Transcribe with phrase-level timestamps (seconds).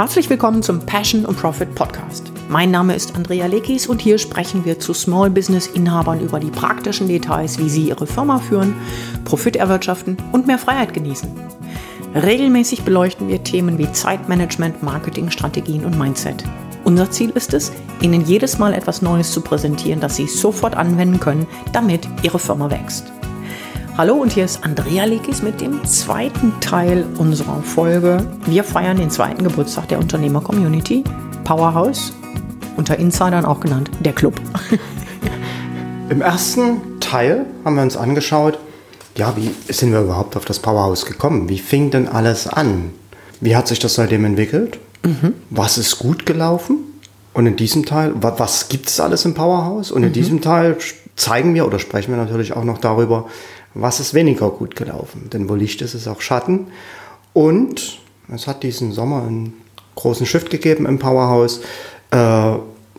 [0.00, 2.32] Herzlich willkommen zum Passion und Profit Podcast.
[2.48, 6.50] Mein Name ist Andrea Lekis und hier sprechen wir zu Small Business Inhabern über die
[6.50, 8.74] praktischen Details, wie sie ihre Firma führen,
[9.26, 11.28] Profit erwirtschaften und mehr Freiheit genießen.
[12.14, 16.44] Regelmäßig beleuchten wir Themen wie Zeitmanagement, Marketingstrategien und Mindset.
[16.84, 21.20] Unser Ziel ist es, Ihnen jedes Mal etwas Neues zu präsentieren, das Sie sofort anwenden
[21.20, 23.12] können, damit Ihre Firma wächst.
[24.00, 28.26] Hallo und hier ist Andrea Lekis mit dem zweiten Teil unserer Folge.
[28.46, 31.04] Wir feiern den zweiten Geburtstag der Unternehmer-Community,
[31.44, 32.14] Powerhouse,
[32.78, 34.40] unter Insidern auch genannt der Club.
[36.08, 38.58] Im ersten Teil haben wir uns angeschaut,
[39.18, 41.50] ja, wie sind wir überhaupt auf das Powerhouse gekommen?
[41.50, 42.92] Wie fing denn alles an?
[43.42, 44.78] Wie hat sich das seitdem entwickelt?
[45.04, 45.34] Mhm.
[45.50, 46.78] Was ist gut gelaufen?
[47.34, 49.92] Und in diesem Teil, was gibt es alles im Powerhouse?
[49.92, 50.14] Und in mhm.
[50.14, 50.78] diesem Teil
[51.16, 53.26] zeigen wir oder sprechen wir natürlich auch noch darüber,
[53.74, 55.30] was ist weniger gut gelaufen.
[55.32, 56.68] Denn wo Licht ist, ist auch Schatten.
[57.32, 58.00] Und
[58.32, 59.54] es hat diesen Sommer einen
[59.94, 61.60] großen Shift gegeben im Powerhouse.
[62.10, 62.16] Äh,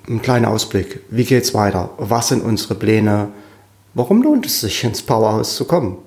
[0.08, 1.02] ein kleiner Ausblick.
[1.10, 1.90] Wie geht es weiter?
[1.98, 3.30] Was sind unsere Pläne?
[3.94, 5.98] Warum lohnt es sich, ins Powerhouse zu kommen?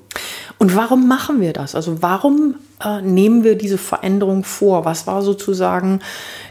[0.59, 1.75] Und warum machen wir das?
[1.75, 4.85] Also warum äh, nehmen wir diese Veränderung vor?
[4.85, 6.01] Was war sozusagen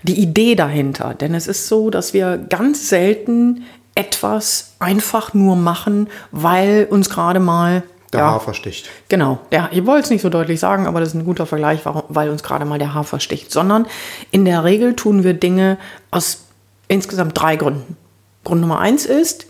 [0.03, 1.13] die Idee dahinter?
[1.13, 3.63] Denn es ist so, dass wir ganz selten
[3.95, 7.83] etwas einfach nur machen, weil uns gerade mal
[8.13, 8.89] der ja, Hafer sticht.
[9.09, 9.39] Genau.
[9.51, 12.29] Der, ich wollte es nicht so deutlich sagen, aber das ist ein guter Vergleich, weil
[12.29, 13.51] uns gerade mal der Hafer sticht.
[13.51, 13.85] Sondern
[14.31, 15.77] in der Regel tun wir Dinge
[16.11, 16.45] aus
[16.87, 17.97] insgesamt drei Gründen.
[18.43, 19.47] Grund Nummer eins ist,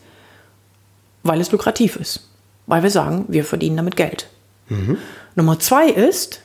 [1.24, 2.30] weil es lukrativ ist.
[2.66, 4.28] Weil wir sagen, wir verdienen damit Geld.
[4.70, 4.98] Mhm.
[5.36, 6.42] Nummer zwei ist,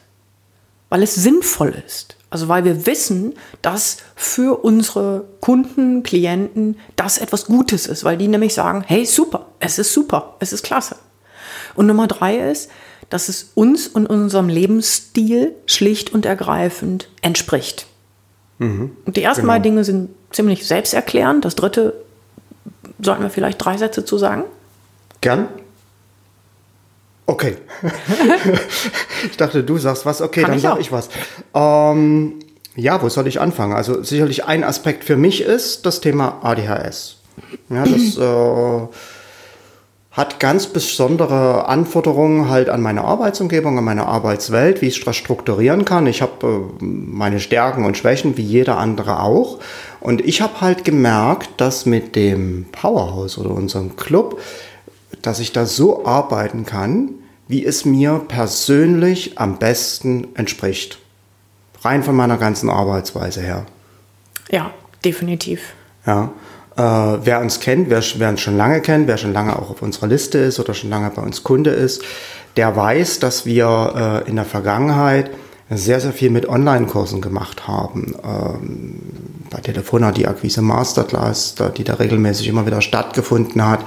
[0.88, 2.16] weil es sinnvoll ist.
[2.30, 8.28] Also weil wir wissen, dass für unsere Kunden, Klienten das etwas Gutes ist, weil die
[8.28, 10.96] nämlich sagen, hey, super, es ist super, es ist klasse.
[11.78, 12.70] Und Nummer drei ist,
[13.08, 17.86] dass es uns und unserem Lebensstil schlicht und ergreifend entspricht.
[18.58, 19.52] Mhm, und die ersten genau.
[19.52, 21.44] beiden Dinge sind ziemlich selbsterklärend.
[21.44, 21.94] Das dritte
[23.00, 24.42] sollten wir vielleicht drei Sätze zu sagen.
[25.20, 25.48] Gern.
[27.26, 27.58] Okay.
[29.30, 30.20] ich dachte, du sagst was.
[30.20, 31.10] Okay, Kann dann sage ich was.
[31.54, 32.40] Ähm,
[32.74, 33.74] ja, wo soll ich anfangen?
[33.74, 37.18] Also sicherlich ein Aspekt für mich ist das Thema ADHS.
[37.70, 38.88] Ja, das äh,
[40.18, 45.84] hat ganz besondere Anforderungen halt an meine Arbeitsumgebung, an meine Arbeitswelt, wie ich das strukturieren
[45.84, 46.08] kann.
[46.08, 49.60] Ich habe äh, meine Stärken und Schwächen wie jeder andere auch.
[50.00, 54.40] Und ich habe halt gemerkt, dass mit dem Powerhouse oder unserem Club,
[55.22, 57.10] dass ich da so arbeiten kann,
[57.46, 60.98] wie es mir persönlich am besten entspricht.
[61.82, 63.66] Rein von meiner ganzen Arbeitsweise her.
[64.50, 64.72] Ja,
[65.04, 65.74] definitiv.
[66.04, 66.32] Ja.
[66.78, 69.82] Äh, wer uns kennt, wer, wer, uns schon lange kennt, wer schon lange auch auf
[69.82, 72.04] unserer Liste ist oder schon lange bei uns Kunde ist,
[72.56, 75.30] der weiß, dass wir äh, in der Vergangenheit
[75.70, 78.14] sehr, sehr viel mit Online-Kursen gemacht haben.
[78.24, 79.00] Ähm,
[79.50, 83.80] bei Telefona die Akquise Masterclass, die da regelmäßig immer wieder stattgefunden hat.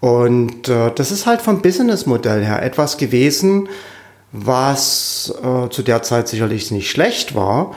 [0.00, 3.68] Und äh, das ist halt vom Businessmodell her etwas gewesen,
[4.32, 7.74] was äh, zu der Zeit sicherlich nicht schlecht war,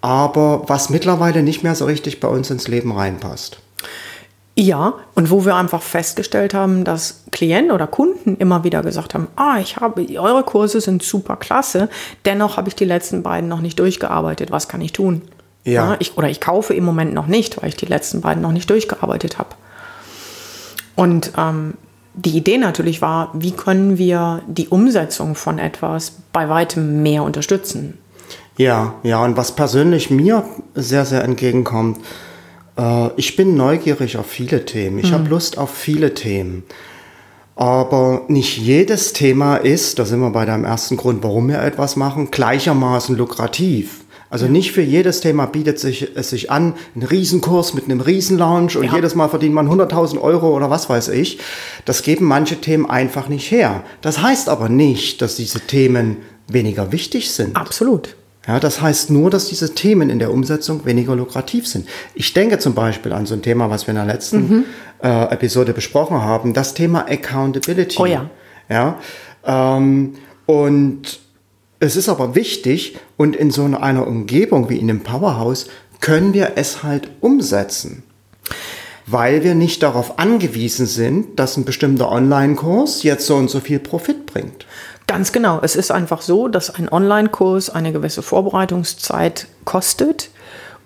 [0.00, 3.60] aber was mittlerweile nicht mehr so richtig bei uns ins Leben reinpasst.
[4.56, 9.28] Ja, und wo wir einfach festgestellt haben, dass Klienten oder Kunden immer wieder gesagt haben,
[9.36, 11.88] ah, ich habe, eure Kurse sind super klasse,
[12.24, 15.22] dennoch habe ich die letzten beiden noch nicht durchgearbeitet, was kann ich tun?
[15.64, 15.92] Ja.
[15.92, 18.52] ja ich, oder ich kaufe im Moment noch nicht, weil ich die letzten beiden noch
[18.52, 19.50] nicht durchgearbeitet habe.
[20.96, 21.74] Und ähm,
[22.14, 27.96] die Idee natürlich war, wie können wir die Umsetzung von etwas bei weitem mehr unterstützen?
[28.56, 31.98] Ja, ja, und was persönlich mir sehr, sehr entgegenkommt,
[33.16, 34.98] ich bin neugierig auf viele Themen.
[34.98, 35.14] Ich mhm.
[35.14, 36.64] habe Lust auf viele Themen.
[37.56, 41.94] Aber nicht jedes Thema ist, da sind wir bei deinem ersten Grund, warum wir etwas
[41.96, 44.00] machen, gleichermaßen lukrativ.
[44.30, 48.76] Also nicht für jedes Thema bietet sich, es sich an, ein Riesenkurs mit einem Riesenlaunch
[48.76, 48.94] und ja.
[48.94, 51.38] jedes Mal verdient man 100.000 Euro oder was weiß ich.
[51.84, 53.82] Das geben manche Themen einfach nicht her.
[54.00, 57.56] Das heißt aber nicht, dass diese Themen weniger wichtig sind.
[57.56, 58.16] Absolut.
[58.46, 61.86] Ja, das heißt nur, dass diese Themen in der Umsetzung weniger lukrativ sind.
[62.14, 64.64] Ich denke zum Beispiel an so ein Thema, was wir in der letzten mhm.
[65.02, 68.00] äh, Episode besprochen haben, das Thema Accountability.
[68.00, 68.30] Oh ja.
[68.70, 68.98] Ja.
[69.44, 70.14] Ähm,
[70.46, 71.20] und
[71.80, 75.68] es ist aber wichtig und in so einer Umgebung wie in dem Powerhouse
[76.00, 78.02] können wir es halt umsetzen.
[79.06, 83.80] Weil wir nicht darauf angewiesen sind, dass ein bestimmter Online-Kurs jetzt so und so viel
[83.80, 84.66] Profit bringt.
[85.10, 85.58] Ganz genau.
[85.60, 90.30] Es ist einfach so, dass ein Online-Kurs eine gewisse Vorbereitungszeit kostet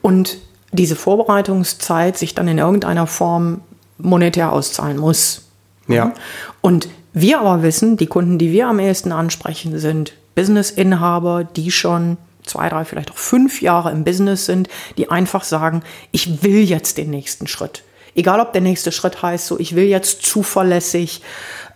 [0.00, 0.38] und
[0.72, 3.60] diese Vorbereitungszeit sich dann in irgendeiner Form
[3.98, 5.42] monetär auszahlen muss.
[5.88, 6.14] Ja.
[6.62, 12.16] Und wir aber wissen, die Kunden, die wir am ehesten ansprechen, sind Business-Inhaber, die schon
[12.44, 15.82] zwei, drei, vielleicht auch fünf Jahre im Business sind, die einfach sagen,
[16.12, 17.82] ich will jetzt den nächsten Schritt.
[18.14, 21.20] Egal ob der nächste Schritt heißt, so ich will jetzt zuverlässig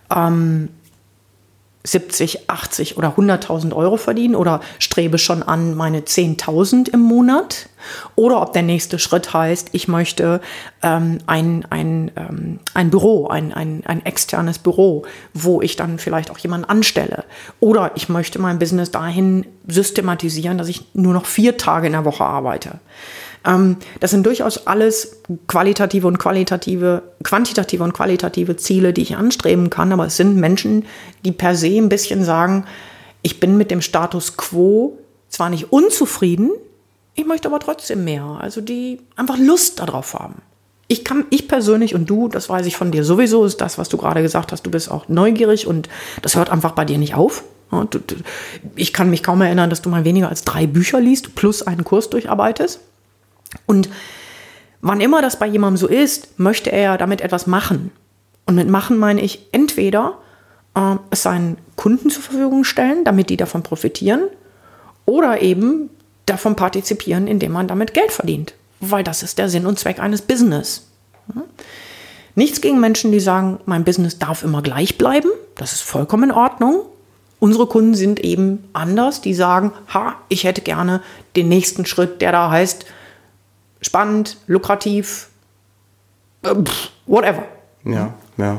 [0.09, 0.69] ähm,
[1.83, 7.69] 70, 80 oder 100.000 Euro verdienen oder strebe schon an meine 10.000 im Monat.
[8.15, 10.41] Oder ob der nächste Schritt heißt, ich möchte
[10.83, 15.03] ähm, ein, ein, ähm, ein Büro, ein, ein, ein externes Büro,
[15.33, 17.23] wo ich dann vielleicht auch jemanden anstelle.
[17.61, 22.03] Oder ich möchte mein Business dahin systematisieren, dass ich nur noch vier Tage in der
[22.03, 22.79] Woche arbeite.
[23.45, 29.69] Ähm, das sind durchaus alles qualitative und qualitative, quantitative und qualitative Ziele, die ich anstreben
[29.69, 29.91] kann.
[29.91, 30.85] Aber es sind Menschen,
[31.25, 32.65] die per se ein bisschen sagen,
[33.21, 34.97] ich bin mit dem Status quo
[35.29, 36.51] zwar nicht unzufrieden,
[37.15, 38.37] ich möchte aber trotzdem mehr.
[38.39, 40.41] Also die einfach Lust darauf haben.
[40.87, 43.89] Ich kann, ich persönlich und du, das weiß ich von dir sowieso, ist das, was
[43.89, 45.87] du gerade gesagt hast, du bist auch neugierig und
[46.21, 47.43] das hört einfach bei dir nicht auf.
[48.75, 51.83] Ich kann mich kaum erinnern, dass du mal weniger als drei Bücher liest plus einen
[51.83, 52.79] Kurs durcharbeitest.
[53.65, 53.89] Und
[54.81, 57.91] wann immer das bei jemandem so ist, möchte er damit etwas machen.
[58.45, 60.17] Und mit machen meine ich entweder
[60.75, 64.23] äh, es seinen Kunden zur Verfügung stellen, damit die davon profitieren,
[65.05, 65.89] oder eben
[66.25, 68.53] davon partizipieren, indem man damit Geld verdient.
[68.79, 70.87] Weil das ist der Sinn und Zweck eines Business.
[72.35, 75.29] Nichts gegen Menschen, die sagen, mein Business darf immer gleich bleiben.
[75.55, 76.83] Das ist vollkommen in Ordnung.
[77.39, 79.21] Unsere Kunden sind eben anders.
[79.21, 81.01] Die sagen, ha, ich hätte gerne
[81.35, 82.85] den nächsten Schritt, der da heißt,
[83.81, 85.29] spannend, lukrativ,
[86.43, 86.55] äh,
[87.05, 87.43] whatever.
[87.85, 88.57] Ja, ja.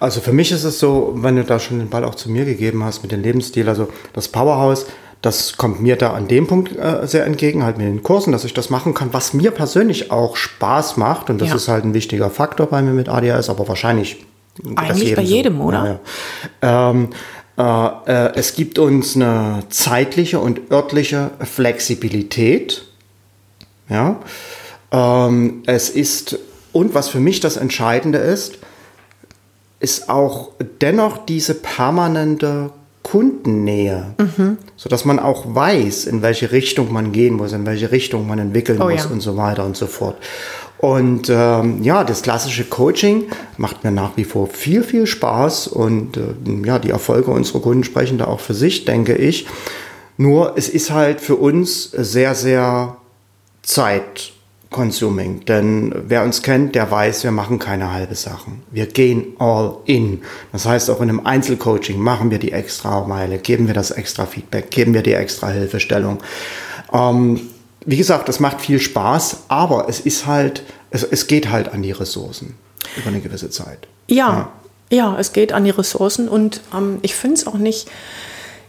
[0.00, 2.44] Also für mich ist es so, wenn du da schon den Ball auch zu mir
[2.44, 4.86] gegeben hast mit dem Lebensstil, also das Powerhouse,
[5.20, 8.44] das kommt mir da an dem Punkt äh, sehr entgegen, halt mit den Kursen, dass
[8.44, 11.30] ich das machen kann, was mir persönlich auch Spaß macht.
[11.30, 11.54] Und das ja.
[11.54, 14.26] ist halt ein wichtiger Faktor bei mir mit ADHS, aber wahrscheinlich
[14.74, 15.62] eigentlich jedem bei jedem, so.
[15.62, 16.00] oder?
[16.62, 16.90] Ja, ja.
[16.90, 17.08] Ähm,
[17.56, 22.84] äh, äh, es gibt uns eine zeitliche und örtliche Flexibilität.
[23.92, 24.20] Ja?
[24.90, 26.38] Ähm, es ist,
[26.72, 28.58] und was für mich das Entscheidende ist,
[29.80, 30.50] ist auch
[30.80, 32.70] dennoch diese permanente
[33.02, 34.58] Kundennähe, mhm.
[34.76, 38.80] sodass man auch weiß, in welche Richtung man gehen muss, in welche Richtung man entwickeln
[38.80, 39.10] oh, muss ja.
[39.10, 40.16] und so weiter und so fort.
[40.78, 46.16] Und ähm, ja, das klassische Coaching macht mir nach wie vor viel, viel Spaß und
[46.16, 46.22] äh,
[46.64, 49.46] ja, die Erfolge unserer Kunden sprechen da auch für sich, denke ich.
[50.16, 52.96] Nur es ist halt für uns sehr, sehr
[53.62, 54.32] Zeit
[54.72, 55.44] consuming.
[55.44, 58.62] Denn wer uns kennt, der weiß, wir machen keine halbe Sachen.
[58.72, 60.22] Wir gehen all in.
[60.50, 64.26] Das heißt, auch in einem Einzelcoaching machen wir die extra Meile, geben wir das extra
[64.26, 66.18] Feedback, geben wir die extra Hilfestellung.
[66.92, 67.40] Ähm,
[67.84, 71.82] wie gesagt, es macht viel Spaß, aber es ist halt, es, es geht halt an
[71.82, 72.54] die Ressourcen
[72.96, 73.86] über eine gewisse Zeit.
[74.08, 74.50] Ja,
[74.90, 77.88] ja, ja es geht an die Ressourcen und ähm, ich finde es auch nicht,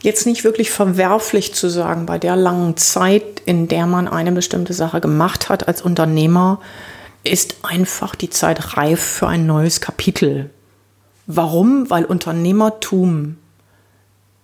[0.04, 4.74] jetzt nicht wirklich verwerflich zu sagen, bei der langen Zeit, in der man eine bestimmte
[4.74, 6.60] Sache gemacht hat als Unternehmer,
[7.24, 10.50] ist einfach die Zeit reif für ein neues Kapitel.
[11.26, 11.90] Warum?
[11.90, 13.38] Weil Unternehmertum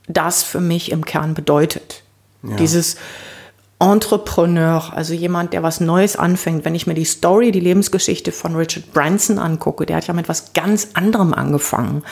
[0.07, 2.03] das für mich im Kern bedeutet.
[2.41, 2.55] Ja.
[2.55, 2.95] Dieses
[3.81, 6.65] Entrepreneur, also jemand, der was Neues anfängt.
[6.65, 10.27] Wenn ich mir die Story, die Lebensgeschichte von Richard Branson angucke, der hat ja mit
[10.27, 12.03] was ganz anderem angefangen.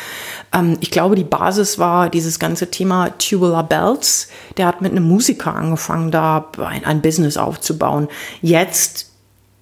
[0.53, 4.29] Ähm, ich glaube, die Basis war dieses ganze Thema Tubular Bells.
[4.55, 8.07] Der hat mit einem Musiker angefangen, da ein, ein Business aufzubauen.
[8.41, 9.11] Jetzt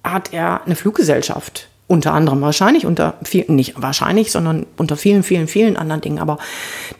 [0.04, 5.48] hat er eine Fluggesellschaft unter anderem wahrscheinlich unter vielen, nicht wahrscheinlich, sondern unter vielen, vielen,
[5.48, 6.18] vielen anderen Dingen.
[6.18, 6.38] Aber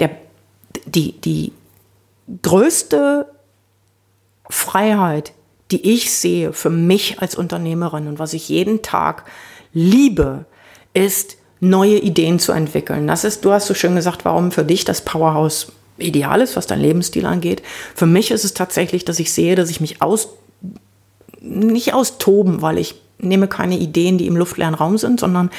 [0.00, 0.10] der,
[0.86, 1.52] die, die
[2.42, 3.26] größte
[4.48, 5.32] Freiheit,
[5.70, 9.24] die ich sehe für mich als Unternehmerin und was ich jeden Tag
[9.72, 10.44] liebe,
[10.94, 13.06] ist neue Ideen zu entwickeln.
[13.06, 16.66] Das ist, du hast so schön gesagt, warum für dich das Powerhouse ideal ist, was
[16.66, 17.62] dein Lebensstil angeht.
[17.94, 20.28] Für mich ist es tatsächlich, dass ich sehe, dass ich mich aus,
[21.40, 25.50] nicht austoben, weil ich nehme keine Ideen, die im luftleeren Raum sind, sondern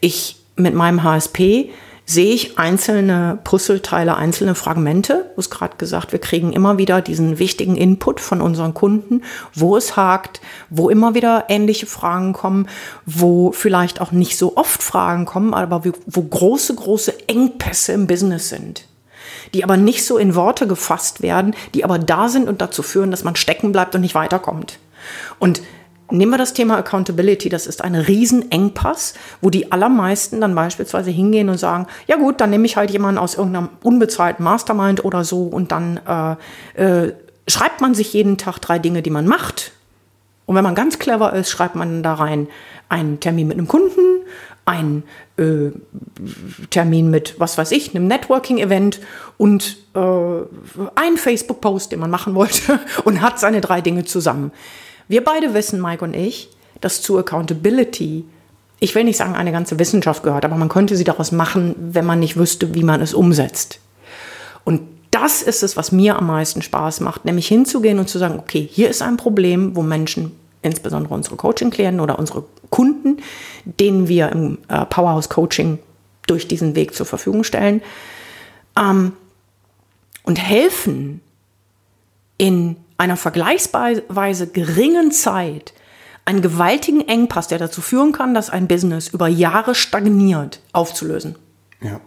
[0.00, 1.70] ich mit meinem HSP
[2.12, 5.30] sehe ich einzelne Puzzleteile, einzelne Fragmente.
[5.34, 9.22] Du hast gerade gesagt, wir kriegen immer wieder diesen wichtigen Input von unseren Kunden,
[9.54, 12.68] wo es hakt, wo immer wieder ähnliche Fragen kommen,
[13.06, 18.48] wo vielleicht auch nicht so oft Fragen kommen, aber wo große, große Engpässe im Business
[18.48, 18.84] sind
[19.54, 23.10] die aber nicht so in Worte gefasst werden, die aber da sind und dazu führen,
[23.10, 24.78] dass man stecken bleibt und nicht weiterkommt.
[25.38, 25.60] Und
[26.12, 31.48] Nehmen wir das Thema Accountability, das ist ein Riesenengpass, wo die allermeisten dann beispielsweise hingehen
[31.48, 35.44] und sagen, ja gut, dann nehme ich halt jemanden aus irgendeinem unbezahlten Mastermind oder so
[35.44, 36.00] und dann
[36.76, 37.14] äh, äh,
[37.48, 39.72] schreibt man sich jeden Tag drei Dinge, die man macht.
[40.44, 42.46] Und wenn man ganz clever ist, schreibt man da rein
[42.90, 44.26] einen Termin mit einem Kunden,
[44.66, 45.04] einen
[45.38, 45.70] äh,
[46.68, 49.00] Termin mit, was weiß ich, einem Networking-Event
[49.38, 49.98] und äh,
[50.94, 54.52] einen Facebook-Post, den man machen wollte und hat seine drei Dinge zusammen.
[55.08, 58.24] Wir beide wissen, Mike und ich, dass zu Accountability,
[58.80, 62.04] ich will nicht sagen, eine ganze Wissenschaft gehört, aber man könnte sie daraus machen, wenn
[62.04, 63.80] man nicht wüsste, wie man es umsetzt.
[64.64, 68.38] Und das ist es, was mir am meisten Spaß macht, nämlich hinzugehen und zu sagen,
[68.38, 70.32] okay, hier ist ein Problem, wo Menschen,
[70.62, 73.18] insbesondere unsere Coaching-Klienten oder unsere Kunden,
[73.64, 75.78] denen wir im äh, Powerhouse Coaching
[76.26, 77.82] durch diesen Weg zur Verfügung stellen,
[78.78, 79.12] ähm,
[80.24, 81.20] und helfen
[82.38, 85.72] in einer vergleichsweise geringen Zeit
[86.24, 91.36] einen gewaltigen Engpass, der dazu führen kann, dass ein Business über Jahre stagniert, aufzulösen.
[91.80, 92.00] Ja.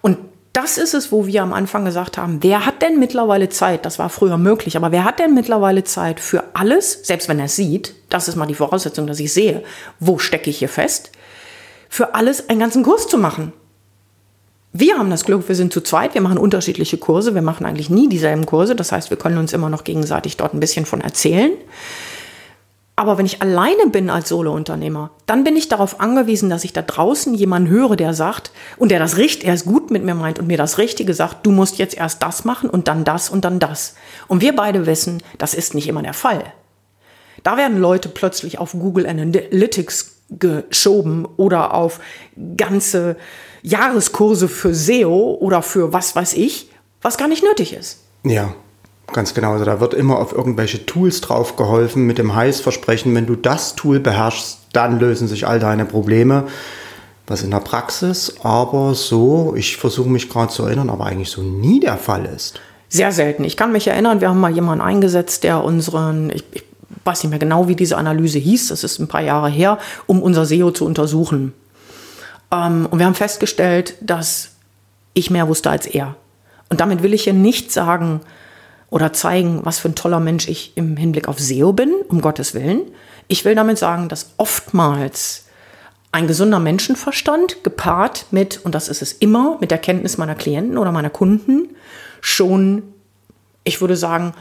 [0.00, 0.18] Und
[0.52, 4.00] das ist es, wo wir am Anfang gesagt haben, wer hat denn mittlerweile Zeit, das
[4.00, 7.54] war früher möglich, aber wer hat denn mittlerweile Zeit für alles, selbst wenn er es
[7.54, 9.62] sieht, das ist mal die Voraussetzung, dass ich sehe,
[10.00, 11.12] wo stecke ich hier fest,
[11.88, 13.52] für alles einen ganzen Kurs zu machen.
[14.74, 17.90] Wir haben das Glück, wir sind zu zweit, wir machen unterschiedliche Kurse, wir machen eigentlich
[17.90, 21.02] nie dieselben Kurse, das heißt, wir können uns immer noch gegenseitig dort ein bisschen von
[21.02, 21.52] erzählen.
[22.96, 26.82] Aber wenn ich alleine bin als Solo-Unternehmer, dann bin ich darauf angewiesen, dass ich da
[26.82, 30.38] draußen jemanden höre, der sagt und der das Recht, er ist gut mit mir meint
[30.38, 33.44] und mir das Richtige sagt, du musst jetzt erst das machen und dann das und
[33.44, 33.96] dann das.
[34.28, 36.44] Und wir beide wissen, das ist nicht immer der Fall.
[37.42, 42.00] Da werden Leute plötzlich auf Google Analytics geschoben oder auf
[42.56, 43.16] ganze
[43.62, 46.70] Jahreskurse für SEO oder für was weiß ich,
[47.00, 48.00] was gar nicht nötig ist.
[48.24, 48.54] Ja.
[49.12, 49.52] Ganz genau.
[49.52, 53.74] Also da wird immer auf irgendwelche Tools drauf geholfen mit dem Heißversprechen, wenn du das
[53.74, 56.46] Tool beherrschst, dann lösen sich all deine Probleme.
[57.26, 61.42] Was in der Praxis aber so, ich versuche mich gerade zu erinnern, aber eigentlich so
[61.42, 62.60] nie der Fall ist.
[62.88, 63.44] Sehr selten.
[63.44, 66.64] Ich kann mich erinnern, wir haben mal jemanden eingesetzt, der unseren, ich, ich
[67.04, 70.22] weiß nicht mehr genau, wie diese Analyse hieß, das ist ein paar Jahre her, um
[70.22, 71.52] unser SEO zu untersuchen.
[72.50, 74.50] Ähm, und wir haben festgestellt, dass
[75.14, 76.16] ich mehr wusste als er.
[76.68, 78.20] Und damit will ich hier nicht sagen,
[78.92, 82.52] oder zeigen, was für ein toller Mensch ich im Hinblick auf SEO bin, um Gottes
[82.52, 82.82] Willen.
[83.26, 85.46] Ich will damit sagen, dass oftmals
[86.12, 90.76] ein gesunder Menschenverstand gepaart mit, und das ist es immer, mit der Kenntnis meiner Klienten
[90.76, 91.70] oder meiner Kunden
[92.20, 92.82] schon,
[93.64, 94.34] ich würde sagen,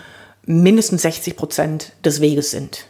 [0.46, 2.86] mindestens 60 Prozent des Weges sind.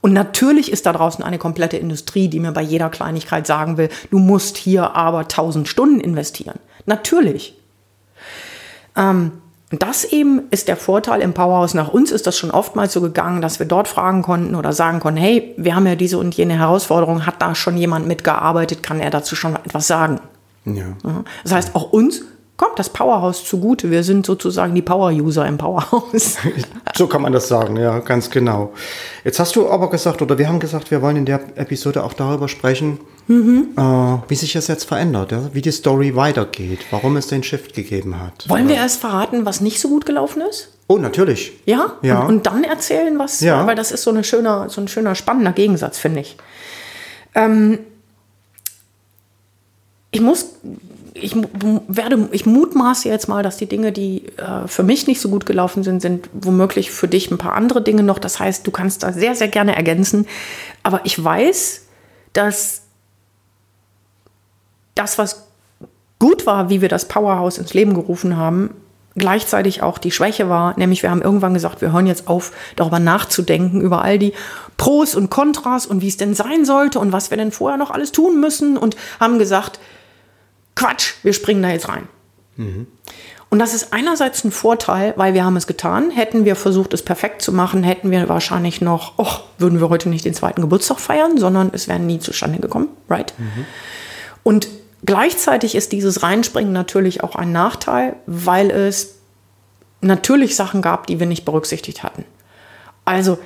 [0.00, 3.88] Und natürlich ist da draußen eine komplette Industrie, die mir bei jeder Kleinigkeit sagen will,
[4.10, 6.58] du musst hier aber 1000 Stunden investieren.
[6.86, 7.54] Natürlich.
[8.96, 9.32] Ähm,
[9.70, 11.74] das eben ist der Vorteil im Powerhouse.
[11.74, 15.00] Nach uns ist das schon oftmals so gegangen, dass wir dort fragen konnten oder sagen
[15.00, 19.00] konnten, hey, wir haben ja diese und jene Herausforderung, hat da schon jemand mitgearbeitet, kann
[19.00, 20.20] er dazu schon etwas sagen?
[20.64, 20.96] Ja.
[21.42, 22.22] Das heißt, auch uns
[22.58, 23.90] kommt das Powerhouse zugute.
[23.90, 26.36] Wir sind sozusagen die Power-User im Powerhouse.
[26.96, 28.74] so kann man das sagen, ja, ganz genau.
[29.24, 32.12] Jetzt hast du aber gesagt, oder wir haben gesagt, wir wollen in der Episode auch
[32.12, 32.98] darüber sprechen,
[33.28, 33.68] mhm.
[33.76, 33.82] äh,
[34.28, 35.48] wie sich das jetzt verändert, ja?
[35.52, 38.48] wie die Story weitergeht, warum es den Shift gegeben hat.
[38.48, 40.70] Wollen wir erst verraten, was nicht so gut gelaufen ist?
[40.88, 41.52] Oh, natürlich.
[41.64, 41.92] Ja?
[42.02, 42.22] ja.
[42.22, 43.64] Und, und dann erzählen, was, ja.
[43.68, 46.36] weil das ist so, eine schöner, so ein schöner, spannender Gegensatz, finde ich.
[47.36, 47.78] Ähm,
[50.10, 50.46] ich muss
[51.20, 51.36] ich
[51.88, 55.46] werde, ich mutmaße jetzt mal, dass die Dinge, die äh, für mich nicht so gut
[55.46, 58.18] gelaufen sind, sind womöglich für dich ein paar andere Dinge noch.
[58.18, 60.26] Das heißt, du kannst da sehr, sehr gerne ergänzen.
[60.82, 61.86] Aber ich weiß,
[62.32, 62.82] dass
[64.94, 65.48] das, was
[66.18, 68.70] gut war, wie wir das Powerhouse ins Leben gerufen haben,
[69.14, 72.98] gleichzeitig auch die Schwäche war, nämlich wir haben irgendwann gesagt, wir hören jetzt auf, darüber
[72.98, 74.32] nachzudenken, über all die
[74.76, 77.90] Pros und Kontras und wie es denn sein sollte und was wir denn vorher noch
[77.90, 79.80] alles tun müssen und haben gesagt,
[80.78, 82.06] Quatsch, wir springen da jetzt rein.
[82.56, 82.86] Mhm.
[83.50, 86.10] Und das ist einerseits ein Vorteil, weil wir haben es getan.
[86.10, 90.08] Hätten wir versucht, es perfekt zu machen, hätten wir wahrscheinlich noch, oh, würden wir heute
[90.08, 93.34] nicht den zweiten Geburtstag feiern, sondern es wäre nie zustande gekommen, right?
[93.38, 93.64] Mhm.
[94.44, 94.68] Und
[95.04, 99.16] gleichzeitig ist dieses Reinspringen natürlich auch ein Nachteil, weil es
[100.00, 102.24] natürlich Sachen gab, die wir nicht berücksichtigt hatten.
[103.04, 103.38] Also,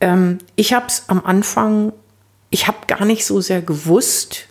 [0.00, 1.92] ähm, ich habe es am Anfang,
[2.50, 4.46] ich habe gar nicht so sehr gewusst,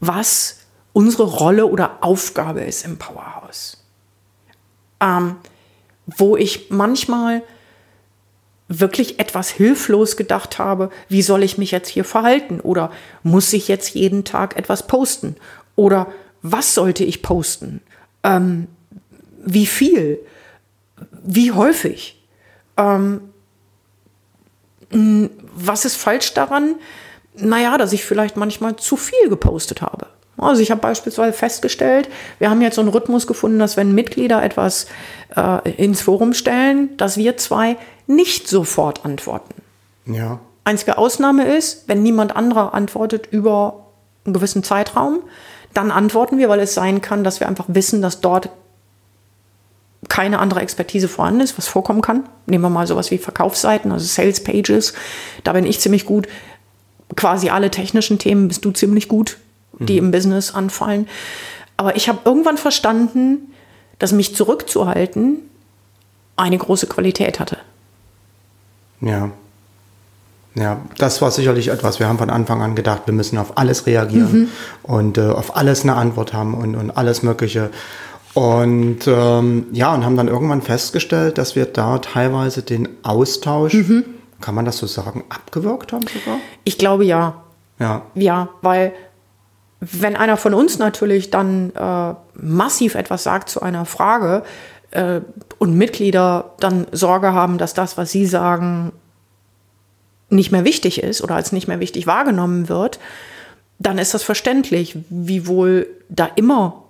[0.00, 0.61] was
[0.92, 3.84] unsere Rolle oder Aufgabe ist im Powerhouse.
[5.00, 5.36] Ähm,
[6.06, 7.42] wo ich manchmal
[8.68, 12.60] wirklich etwas hilflos gedacht habe, wie soll ich mich jetzt hier verhalten?
[12.60, 12.90] Oder
[13.22, 15.36] muss ich jetzt jeden Tag etwas posten?
[15.76, 17.80] Oder was sollte ich posten?
[18.22, 18.68] Ähm,
[19.44, 20.20] wie viel?
[21.22, 22.22] Wie häufig?
[22.76, 23.20] Ähm,
[24.90, 26.76] was ist falsch daran?
[27.34, 30.06] Naja, dass ich vielleicht manchmal zu viel gepostet habe.
[30.42, 32.08] Also ich habe beispielsweise festgestellt,
[32.38, 34.86] wir haben jetzt so einen Rhythmus gefunden, dass wenn Mitglieder etwas
[35.36, 39.54] äh, ins Forum stellen, dass wir zwei nicht sofort antworten.
[40.06, 40.40] Ja.
[40.64, 43.86] Einzige Ausnahme ist, wenn niemand anderer antwortet über
[44.24, 45.20] einen gewissen Zeitraum,
[45.74, 48.50] dann antworten wir, weil es sein kann, dass wir einfach wissen, dass dort
[50.08, 52.28] keine andere Expertise vorhanden ist, was vorkommen kann.
[52.46, 54.94] Nehmen wir mal sowas wie Verkaufsseiten, also Sales Pages.
[55.44, 56.28] Da bin ich ziemlich gut.
[57.16, 59.38] Quasi alle technischen Themen bist du ziemlich gut,
[59.86, 60.06] die mhm.
[60.06, 61.08] im Business anfallen.
[61.76, 63.52] Aber ich habe irgendwann verstanden,
[63.98, 65.38] dass mich zurückzuhalten
[66.36, 67.58] eine große Qualität hatte.
[69.00, 69.30] Ja.
[70.54, 71.98] Ja, das war sicherlich etwas.
[71.98, 74.48] Wir haben von Anfang an gedacht, wir müssen auf alles reagieren mhm.
[74.82, 77.70] und äh, auf alles eine Antwort haben und, und alles Mögliche.
[78.34, 84.04] Und ähm, ja, und haben dann irgendwann festgestellt, dass wir da teilweise den Austausch, mhm.
[84.40, 86.38] kann man das so sagen, abgewirkt haben sogar?
[86.64, 87.42] Ich glaube ja.
[87.78, 88.02] Ja.
[88.14, 88.92] Ja, weil
[89.84, 94.44] wenn einer von uns natürlich dann äh, massiv etwas sagt zu einer Frage
[94.92, 95.20] äh,
[95.58, 98.92] und Mitglieder dann Sorge haben, dass das, was sie sagen,
[100.30, 103.00] nicht mehr wichtig ist oder als nicht mehr wichtig wahrgenommen wird,
[103.80, 106.84] dann ist das verständlich, wie wohl da immer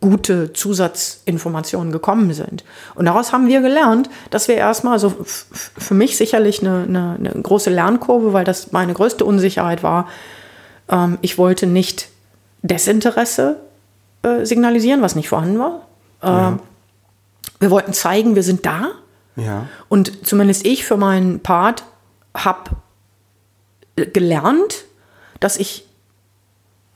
[0.00, 2.62] gute Zusatzinformationen gekommen sind.
[2.94, 7.42] Und daraus haben wir gelernt, dass wir erstmal, also für mich sicherlich eine, eine, eine,
[7.42, 10.06] große Lernkurve, weil das meine größte Unsicherheit war.
[10.88, 12.10] Ähm, ich wollte nicht
[12.62, 13.60] Desinteresse
[14.22, 15.86] äh, signalisieren, was nicht vorhanden war.
[16.22, 16.58] Äh, ja.
[17.60, 18.90] Wir wollten zeigen, wir sind da.
[19.36, 19.66] Ja.
[19.88, 21.84] Und zumindest ich für meinen Part
[22.34, 22.70] habe
[23.96, 24.84] gelernt,
[25.40, 25.84] dass ich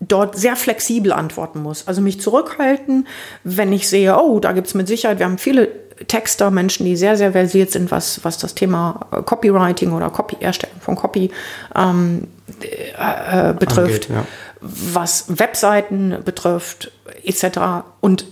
[0.00, 1.86] dort sehr flexibel antworten muss.
[1.86, 3.06] Also mich zurückhalten,
[3.44, 5.68] wenn ich sehe, oh, da gibt es mit Sicherheit, wir haben viele
[6.08, 10.36] Texter, Menschen, die sehr, sehr versiert sind, was, was das Thema äh, Copywriting oder Copy,
[10.40, 11.30] Erstellung von Copy
[11.76, 12.26] ähm,
[12.60, 14.26] äh, äh, betrifft, Angeht, ja.
[14.62, 16.92] Was Webseiten betrifft,
[17.24, 17.84] etc.
[18.00, 18.26] Und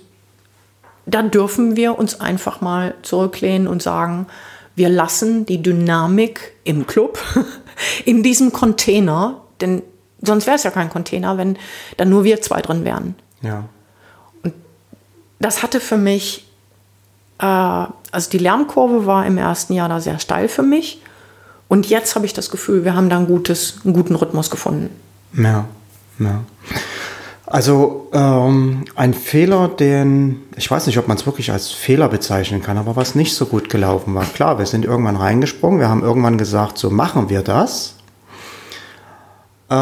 [1.07, 4.27] dann dürfen wir uns einfach mal zurücklehnen und sagen,
[4.77, 7.19] wir lassen die Dynamik im Club,
[8.05, 9.83] in diesem Container, denn
[10.23, 11.59] sonst wäre es ja kein Container, wenn
[11.97, 13.17] dann nur wir zwei drin wären.
[13.43, 13.65] Ja.
[14.43, 14.55] Und
[15.41, 16.47] das hatte für mich,
[17.39, 21.03] äh, also die Lärmkurve war im ersten Jahr da sehr steil für mich.
[21.69, 24.91] Und jetzt habe ich das Gefühl, wir haben da ein gutes, einen guten Rhythmus gefunden.
[25.33, 25.67] Ja,
[26.21, 26.45] ja.
[27.47, 32.63] Also ähm, ein Fehler, den ich weiß nicht, ob man es wirklich als Fehler bezeichnen
[32.63, 34.25] kann, aber was nicht so gut gelaufen war.
[34.25, 37.97] Klar, wir sind irgendwann reingesprungen, wir haben irgendwann gesagt, so machen wir das.
[39.69, 39.75] Äh,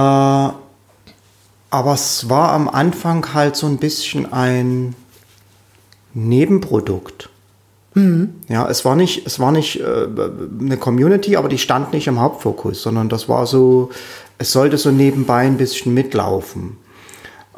[1.71, 4.95] aber es war am Anfang halt so ein bisschen ein
[6.15, 7.28] Nebenprodukt.
[7.99, 8.35] Mhm.
[8.49, 10.07] Ja, es war nicht, es war nicht äh,
[10.61, 13.91] eine Community, aber die stand nicht im Hauptfokus, sondern das war so,
[14.39, 16.77] es sollte so nebenbei ein bisschen mitlaufen.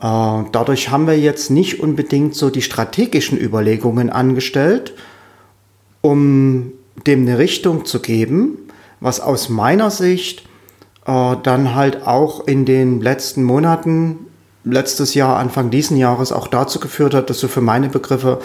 [0.00, 4.94] Äh, dadurch haben wir jetzt nicht unbedingt so die strategischen Überlegungen angestellt,
[6.00, 6.72] um
[7.06, 8.56] dem eine Richtung zu geben,
[9.00, 10.44] was aus meiner Sicht
[11.06, 14.20] äh, dann halt auch in den letzten Monaten,
[14.64, 18.40] letztes Jahr, Anfang diesen Jahres auch dazu geführt hat, dass so für meine Begriffe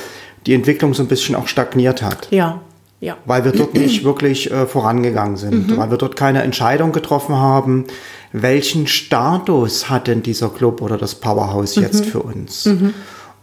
[0.46, 2.28] die Entwicklung so ein bisschen auch stagniert hat.
[2.32, 2.62] Ja.
[3.02, 3.18] Ja.
[3.26, 5.78] Weil wir dort nicht wirklich äh, vorangegangen sind, mhm.
[5.78, 7.86] weil wir dort keine Entscheidung getroffen haben,
[8.32, 11.84] welchen Status hat denn dieser Club oder das Powerhouse mhm.
[11.84, 12.66] jetzt für uns?
[12.66, 12.94] Mhm.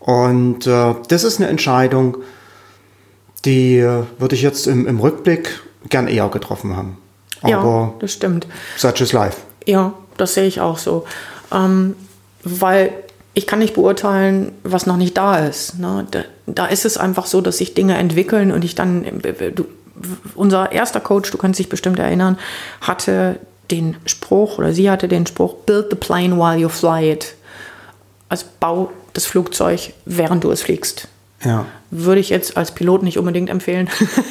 [0.01, 2.17] Und äh, das ist eine Entscheidung,
[3.45, 6.99] die äh, würde ich jetzt im, im, Rückblick gern eher getroffen haben.
[7.43, 8.47] Aber ja, das stimmt.
[8.77, 9.37] Such is life.
[9.67, 11.05] Ja, das sehe ich auch so.
[11.53, 11.95] Ähm,
[12.43, 12.93] weil
[13.35, 15.79] ich kann nicht beurteilen, was noch nicht da ist.
[15.79, 16.07] Ne?
[16.47, 19.23] Da, ist es einfach so, dass sich Dinge entwickeln und ich dann,
[19.55, 19.67] du,
[20.35, 22.39] unser erster Coach, du kannst dich bestimmt erinnern,
[22.81, 23.39] hatte
[23.71, 27.35] den Spruch oder sie hatte den Spruch, build the plane while you fly it.
[28.29, 31.09] Also bau das Flugzeug, während du es fliegst.
[31.45, 31.67] Ja.
[31.91, 33.89] Würde ich jetzt als Pilot nicht unbedingt empfehlen.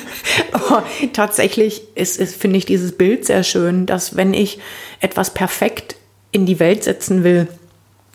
[0.51, 4.59] Aber tatsächlich ist, ist, finde ich dieses Bild sehr schön, dass wenn ich
[4.99, 5.95] etwas perfekt
[6.31, 7.47] in die Welt setzen will,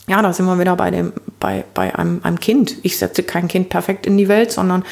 [0.08, 2.76] ja, da sind wir wieder bei, dem, bei, bei einem, einem Kind.
[2.82, 4.84] Ich setze kein Kind perfekt in die Welt, sondern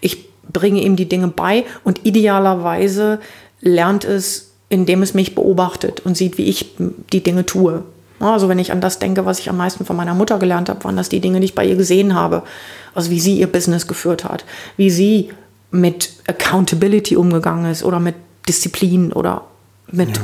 [0.00, 3.20] ich bringe ihm die Dinge bei und idealerweise
[3.60, 6.76] lernt es indem es mich beobachtet und sieht, wie ich
[7.12, 7.82] die Dinge tue.
[8.20, 10.84] Also wenn ich an das denke, was ich am meisten von meiner Mutter gelernt habe,
[10.84, 12.44] waren das die Dinge, die ich bei ihr gesehen habe.
[12.94, 14.44] Also wie sie ihr Business geführt hat,
[14.76, 15.30] wie sie
[15.72, 18.14] mit Accountability umgegangen ist oder mit
[18.48, 19.44] Disziplin oder
[19.90, 20.20] mit,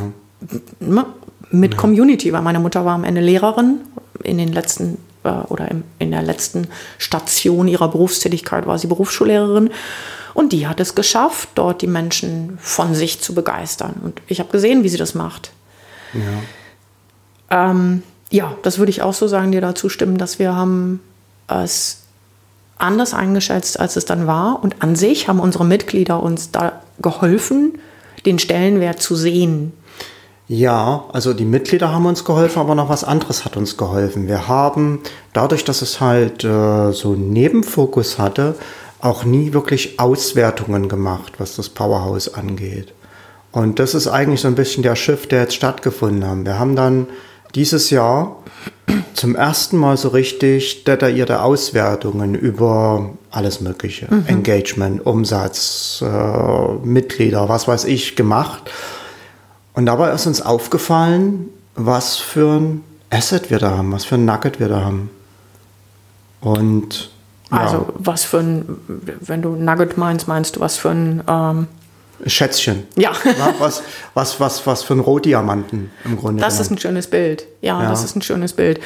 [0.80, 1.06] ja.
[1.50, 1.80] mit ja.
[1.80, 3.80] Community, weil meine Mutter war am Ende Lehrerin.
[4.22, 9.70] In den letzten äh, oder in der letzten Station ihrer Berufstätigkeit war sie Berufsschullehrerin.
[10.34, 13.94] Und die hat es geschafft, dort die Menschen von sich zu begeistern.
[14.02, 15.50] Und ich habe gesehen, wie sie das macht.
[16.12, 17.70] Ja.
[17.70, 21.00] Ähm, Ja, das würde ich auch so sagen, dir dazu stimmen, dass wir haben
[21.46, 22.02] es
[22.76, 24.62] anders eingeschätzt, als es dann war.
[24.62, 27.78] Und an sich haben unsere Mitglieder uns da geholfen,
[28.26, 29.72] den Stellenwert zu sehen.
[30.48, 34.28] Ja, also die Mitglieder haben uns geholfen, aber noch was anderes hat uns geholfen.
[34.28, 35.00] Wir haben
[35.32, 38.54] dadurch, dass es halt äh, so einen Nebenfokus hatte,
[39.00, 42.92] auch nie wirklich Auswertungen gemacht, was das Powerhouse angeht.
[43.50, 46.44] Und das ist eigentlich so ein bisschen der Shift, der jetzt stattgefunden hat.
[46.44, 47.06] Wir haben dann
[47.54, 48.36] dieses Jahr
[49.14, 54.06] zum ersten Mal so richtig detaillierte Auswertungen über alles Mögliche.
[54.10, 54.24] Mhm.
[54.26, 58.70] Engagement, Umsatz, äh, Mitglieder, was weiß ich, gemacht.
[59.76, 64.24] Und dabei ist uns aufgefallen, was für ein Asset wir da haben, was für ein
[64.24, 65.10] Nugget wir da haben.
[66.40, 67.10] Und
[67.52, 67.58] ja.
[67.58, 68.64] also was für ein,
[69.20, 71.68] wenn du Nugget meinst, meinst du was für ein ähm
[72.24, 72.84] Schätzchen.
[72.96, 73.12] Ja.
[73.58, 73.82] was,
[74.14, 76.40] was, was, was für ein Rohdiamanten im Grunde.
[76.40, 76.62] Das genommen.
[76.62, 77.46] ist ein schönes Bild.
[77.60, 78.80] Ja, ja, das ist ein schönes Bild.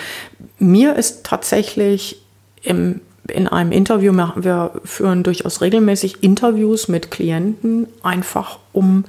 [0.58, 2.20] Mir ist tatsächlich
[2.62, 9.04] im, in einem Interview, wir führen durchaus regelmäßig Interviews mit Klienten, einfach um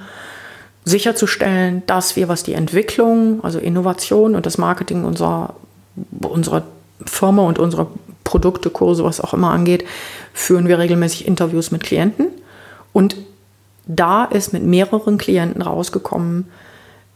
[0.84, 5.56] sicherzustellen, dass wir, was die Entwicklung, also Innovation und das Marketing unserer,
[6.22, 6.63] unserer
[7.06, 7.88] Firma und unserer
[8.24, 9.86] Produkte, Kurse, was auch immer angeht,
[10.34, 12.28] führen wir regelmäßig Interviews mit Klienten.
[12.94, 13.17] Und
[13.86, 16.48] da ist mit mehreren Klienten rausgekommen,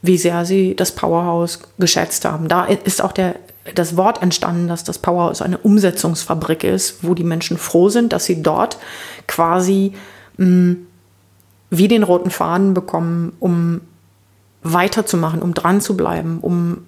[0.02, 2.48] wie sehr sie das Powerhouse geschätzt haben.
[2.48, 3.36] Da ist auch der,
[3.74, 8.26] das Wort entstanden, dass das Powerhouse eine Umsetzungsfabrik ist, wo die Menschen froh sind, dass
[8.26, 8.78] sie dort
[9.28, 9.94] quasi
[10.38, 10.88] mh, mm,
[11.78, 13.82] wie den roten Faden bekommen, um
[14.64, 16.80] weiterzumachen, um dran zu bleiben, um,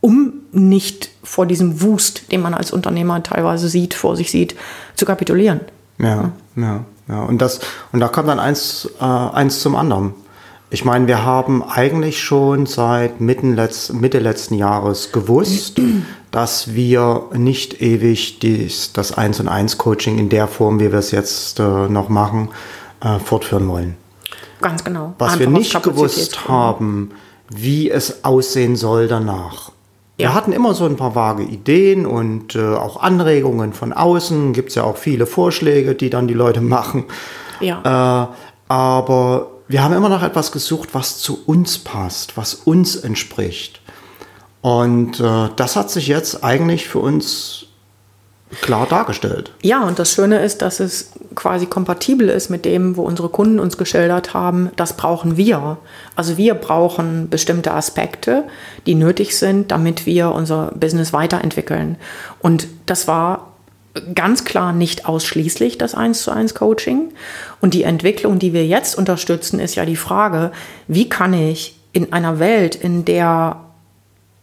[0.00, 4.56] um nicht vor diesem Wust, den man als Unternehmer teilweise sieht, vor sich sieht,
[4.94, 5.60] zu kapitulieren.
[5.98, 6.84] Ja, ja.
[7.08, 7.60] Ja, und, das,
[7.92, 10.14] und da kommt dann eins, äh, eins zum anderen.
[10.70, 15.78] Ich meine, wir haben eigentlich schon seit Mitte, letz, Mitte letzten Jahres gewusst,
[16.30, 20.98] dass wir nicht ewig dies, das 1 und 1 Coaching in der Form, wie wir
[20.98, 22.48] es jetzt äh, noch machen,
[23.02, 23.96] äh, fortführen wollen.
[24.64, 25.12] Ganz genau.
[25.18, 27.10] Was wir nicht gewusst haben,
[27.50, 29.72] wie es aussehen soll danach.
[30.16, 34.54] Wir hatten immer so ein paar vage Ideen und äh, auch Anregungen von außen.
[34.54, 37.04] Gibt es ja auch viele Vorschläge, die dann die Leute machen.
[37.60, 38.30] Ja.
[38.30, 43.82] Äh, aber wir haben immer noch etwas gesucht, was zu uns passt, was uns entspricht.
[44.62, 47.66] Und äh, das hat sich jetzt eigentlich für uns
[48.60, 49.52] klar dargestellt.
[49.62, 53.58] Ja, und das Schöne ist, dass es quasi kompatibel ist mit dem, wo unsere Kunden
[53.58, 55.78] uns geschildert haben, das brauchen wir.
[56.16, 58.44] Also wir brauchen bestimmte Aspekte,
[58.86, 61.96] die nötig sind, damit wir unser Business weiterentwickeln.
[62.40, 63.54] Und das war
[64.14, 67.12] ganz klar nicht ausschließlich das 1 zu 1 Coaching.
[67.60, 70.52] Und die Entwicklung, die wir jetzt unterstützen, ist ja die Frage,
[70.88, 73.63] wie kann ich in einer Welt, in der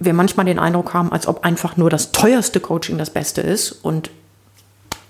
[0.04, 3.72] wir manchmal den Eindruck haben, als ob einfach nur das teuerste Coaching das Beste ist.
[3.72, 4.10] Und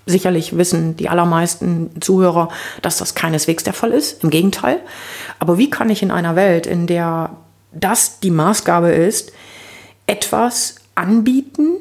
[0.06, 2.48] sicherlich wissen die allermeisten Zuhörer,
[2.82, 4.22] dass das keineswegs der Fall ist.
[4.22, 4.80] Im Gegenteil.
[5.38, 7.30] Aber wie kann ich in einer Welt, in der
[7.72, 9.32] das die Maßgabe ist,
[10.06, 11.78] etwas anbieten,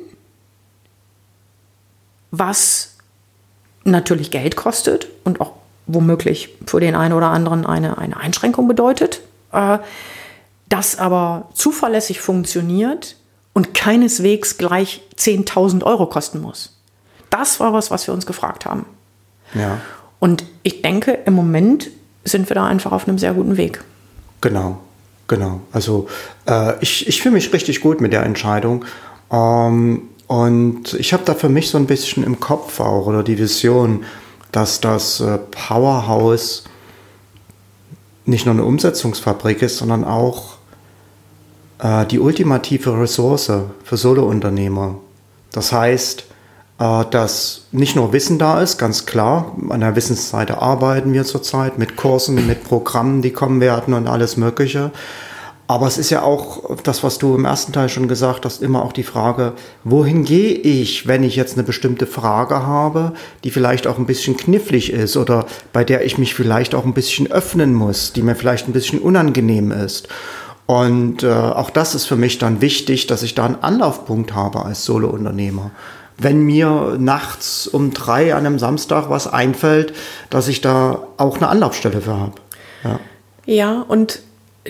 [2.32, 2.96] was
[3.84, 5.54] natürlich Geld kostet und auch
[5.86, 9.22] womöglich für den einen oder anderen eine, eine Einschränkung bedeutet,
[9.52, 9.80] äh,
[10.72, 13.18] das aber zuverlässig funktioniert
[13.54, 16.78] und keineswegs gleich 10.000 Euro kosten muss.
[17.30, 18.86] Das war was, was wir uns gefragt haben.
[19.54, 19.80] Ja.
[20.20, 21.90] Und ich denke, im Moment
[22.24, 23.84] sind wir da einfach auf einem sehr guten Weg.
[24.40, 24.80] Genau,
[25.28, 25.62] genau.
[25.74, 26.08] Also
[26.48, 28.86] äh, ich, ich fühle mich richtig gut mit der Entscheidung.
[29.30, 33.38] Ähm, und ich habe da für mich so ein bisschen im Kopf auch oder die
[33.38, 34.06] Vision,
[34.54, 36.64] dass das äh, Powerhouse
[38.26, 40.61] nicht nur eine Umsetzungsfabrik ist, sondern auch
[41.82, 43.52] äh, die ultimative Ressource
[43.84, 44.96] für Solo-Unternehmer.
[45.52, 46.26] Das heißt,
[46.80, 49.56] äh, dass nicht nur Wissen da ist, ganz klar.
[49.70, 54.38] An der Wissensseite arbeiten wir zurzeit mit Kursen, mit Programmen, die kommen werden und alles
[54.38, 54.92] Mögliche.
[55.72, 58.84] Aber es ist ja auch das, was du im ersten Teil schon gesagt hast, immer
[58.84, 59.54] auch die Frage,
[59.86, 63.14] wohin gehe ich, wenn ich jetzt eine bestimmte Frage habe,
[63.46, 66.94] die vielleicht auch ein bisschen knifflig ist oder bei der ich mich vielleicht auch ein
[66.94, 70.10] bisschen öffnen muss, die mir vielleicht ein bisschen unangenehm ist.
[70.72, 74.64] Und äh, auch das ist für mich dann wichtig, dass ich da einen Anlaufpunkt habe
[74.64, 75.72] als Solo-Unternehmer.
[76.18, 79.94] Wenn mir nachts um drei an einem Samstag was einfällt,
[80.30, 82.36] dass ich da auch eine Anlaufstelle für habe.
[82.86, 83.00] Ja.
[83.46, 84.22] ja, und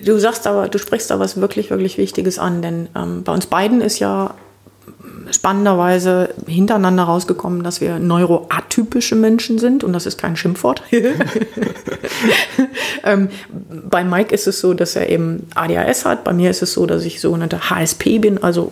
[0.04, 3.46] du sagst aber, du sprichst da was wirklich, wirklich Wichtiges an, denn ähm, bei uns
[3.46, 4.34] beiden ist ja
[5.32, 10.84] spannenderweise hintereinander rausgekommen, dass wir neuroatypische Menschen sind und das ist kein Schimpfwort.
[13.04, 13.30] ähm,
[13.90, 16.24] bei Mike ist es so, dass er eben ADHS hat.
[16.24, 18.72] Bei mir ist es so, dass ich sogenannte HSP bin, also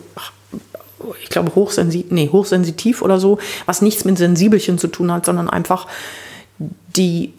[1.23, 5.49] ich glaube, hochsensitiv, nee, hochsensitiv oder so, was nichts mit Sensibelchen zu tun hat, sondern
[5.49, 5.87] einfach
[6.95, 7.33] die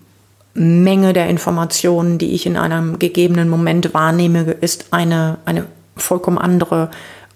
[0.55, 6.91] Menge der Informationen, die ich in einem gegebenen Moment wahrnehme, ist eine, eine vollkommen andere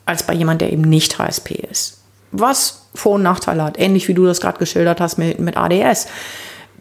[0.06, 2.02] als bei jemand, der eben nicht HSP ist.
[2.30, 6.08] Was Vor- und Nachteile hat, ähnlich wie du das gerade geschildert hast mit, mit ADS.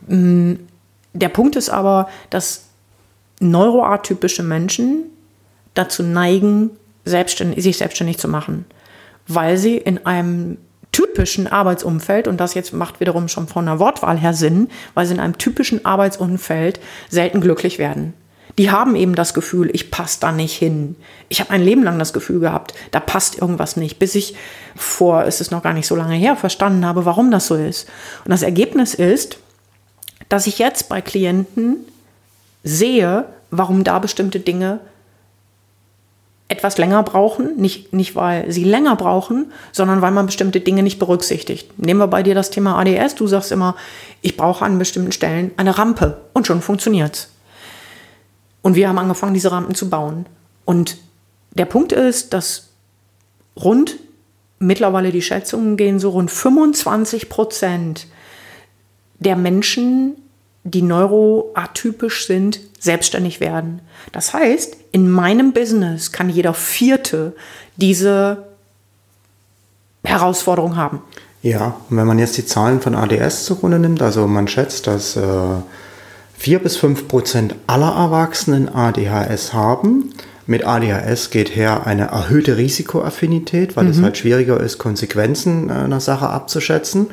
[0.07, 0.53] Mm,
[1.13, 2.65] der Punkt ist aber, dass
[3.39, 5.05] neuroatypische Menschen
[5.73, 6.71] dazu neigen,
[7.05, 8.65] selbstständig, sich selbstständig zu machen,
[9.27, 10.57] weil sie in einem
[10.91, 15.13] typischen Arbeitsumfeld, und das jetzt macht wiederum schon von der Wortwahl her Sinn, weil sie
[15.13, 18.13] in einem typischen Arbeitsumfeld selten glücklich werden.
[18.57, 20.95] Die haben eben das Gefühl, ich passe da nicht hin.
[21.29, 24.35] Ich habe ein Leben lang das Gefühl gehabt, da passt irgendwas nicht, bis ich
[24.75, 27.89] vor, es ist noch gar nicht so lange her, verstanden habe, warum das so ist.
[28.25, 29.37] Und das Ergebnis ist,
[30.29, 31.77] dass ich jetzt bei Klienten
[32.63, 34.79] sehe, warum da bestimmte Dinge
[36.47, 40.99] etwas länger brauchen, nicht, nicht weil sie länger brauchen, sondern weil man bestimmte Dinge nicht
[40.99, 41.79] berücksichtigt.
[41.79, 43.75] Nehmen wir bei dir das Thema ADS, du sagst immer,
[44.21, 47.33] ich brauche an bestimmten Stellen eine Rampe und schon funktioniert's.
[48.63, 50.26] Und wir haben angefangen, diese Rampen zu bauen.
[50.65, 50.97] Und
[51.52, 52.69] der Punkt ist, dass
[53.56, 53.97] rund,
[54.58, 58.08] mittlerweile die Schätzungen gehen so rund 25 Prozent
[59.19, 60.15] der Menschen,
[60.63, 63.82] die neuroatypisch sind, selbstständig werden.
[64.12, 67.36] Das heißt, in meinem Business kann jeder Vierte
[67.76, 68.43] diese
[70.04, 71.02] Herausforderung haben.
[71.41, 75.17] Ja, und wenn man jetzt die Zahlen von ADS zugrunde nimmt, also man schätzt, dass
[75.17, 75.21] äh,
[76.43, 80.10] 4 bis 5 Prozent aller Erwachsenen ADHS haben.
[80.45, 83.91] Mit ADHS geht her eine erhöhte Risikoaffinität, weil mhm.
[83.91, 87.08] es halt schwieriger ist, Konsequenzen äh, einer Sache abzuschätzen.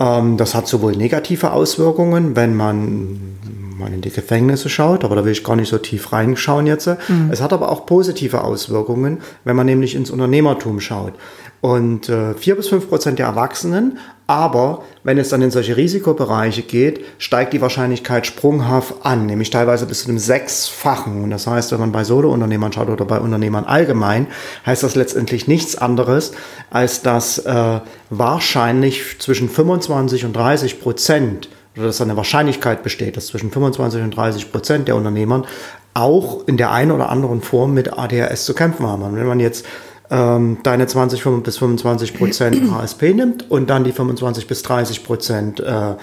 [0.00, 3.36] Ähm, das hat sowohl negative Auswirkungen, wenn man
[3.76, 6.86] mal in die Gefängnisse schaut, aber da will ich gar nicht so tief reinschauen jetzt.
[6.86, 7.28] Mhm.
[7.30, 11.12] Es hat aber auch positive Auswirkungen, wenn man nämlich ins Unternehmertum schaut.
[11.60, 16.62] Und äh, 4 bis 5 Prozent der Erwachsenen, aber wenn es dann in solche Risikobereiche
[16.62, 21.22] geht, steigt die Wahrscheinlichkeit sprunghaft an, nämlich teilweise bis zu einem Sechsfachen.
[21.22, 24.26] Und das heißt, wenn man bei Solo-Unternehmern schaut oder bei Unternehmern allgemein,
[24.66, 26.32] heißt das letztendlich nichts anderes,
[26.70, 33.26] als dass äh, wahrscheinlich zwischen 25 und 30 Prozent oder dass eine Wahrscheinlichkeit besteht, dass
[33.26, 35.46] zwischen 25 und 30 Prozent der Unternehmern
[35.94, 39.02] auch in der einen oder anderen Form mit ADHS zu kämpfen haben.
[39.02, 39.64] Und wenn man jetzt
[40.10, 45.60] ähm, deine 20 bis 25 Prozent HSP nimmt und dann die 25 bis 30 Prozent
[45.60, 45.94] äh,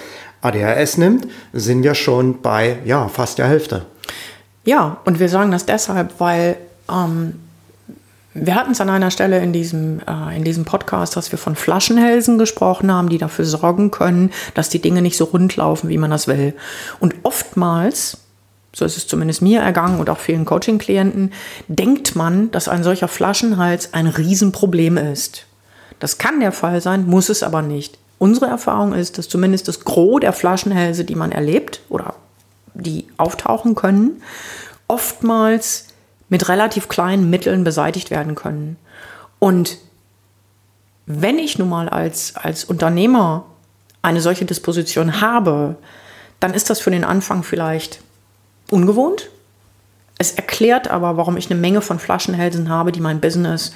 [0.42, 3.86] ADHS nimmt, sind wir schon bei ja, fast der Hälfte.
[4.66, 6.58] Ja, und wir sagen das deshalb, weil
[6.89, 7.39] ähm,
[8.34, 11.56] wir hatten es an einer Stelle in diesem, äh, in diesem Podcast, dass wir von
[11.56, 15.98] Flaschenhälsen gesprochen haben, die dafür sorgen können, dass die Dinge nicht so rund laufen, wie
[15.98, 16.54] man das will.
[17.00, 18.18] Und oftmals,
[18.76, 21.32] so ist es zumindest mir ergangen und auch vielen Coaching-Klienten,
[21.68, 25.46] denkt man, dass ein solcher Flaschenhals ein Riesenproblem ist.
[26.00, 27.98] Das kann der Fall sein, muss es aber nicht.
[28.18, 32.16] Unsere Erfahrung ist, dass zumindest das Gros der Flaschenhälse, die man erlebt oder
[32.74, 34.22] die auftauchen können,
[34.88, 35.88] oftmals
[36.30, 38.78] mit relativ kleinen Mitteln beseitigt werden können.
[39.40, 39.78] Und
[41.06, 43.46] wenn ich nun mal als, als Unternehmer
[44.02, 45.76] eine solche Disposition habe,
[46.40, 48.03] dann ist das für den Anfang vielleicht
[48.74, 49.30] ungewohnt.
[50.18, 53.74] Es erklärt aber, warum ich eine Menge von Flaschenhälsen habe, die mein Business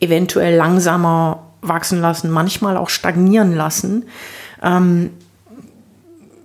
[0.00, 4.04] eventuell langsamer wachsen lassen, manchmal auch stagnieren lassen.
[4.62, 5.10] Ähm,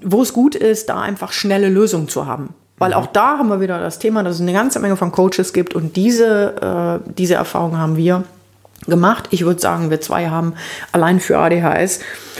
[0.01, 2.53] wo es gut ist, da einfach schnelle Lösungen zu haben.
[2.77, 2.97] Weil mhm.
[2.97, 5.73] auch da haben wir wieder das Thema, dass es eine ganze Menge von Coaches gibt
[5.73, 8.23] und diese, äh, diese Erfahrung haben wir
[8.87, 9.27] gemacht.
[9.31, 10.53] Ich würde sagen, wir zwei haben
[10.91, 11.99] allein für ADHS